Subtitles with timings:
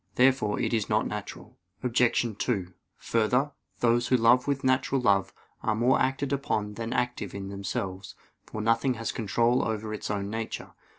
[0.15, 1.59] Therefore it is not natural.
[1.83, 2.35] Obj.
[2.39, 3.51] 2: Further,
[3.81, 5.31] those who love with natural love
[5.61, 8.15] are more acted upon than active in themselves;
[8.47, 10.71] for nothing has control over its own nature.